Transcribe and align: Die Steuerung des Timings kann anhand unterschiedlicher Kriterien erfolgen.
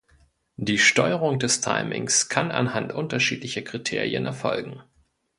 Die 0.57 0.79
Steuerung 0.79 1.37
des 1.37 1.61
Timings 1.61 2.27
kann 2.27 2.49
anhand 2.49 2.91
unterschiedlicher 2.91 3.61
Kriterien 3.61 4.25
erfolgen. 4.25 4.81